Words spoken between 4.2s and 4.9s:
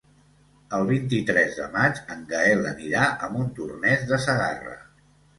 Segarra.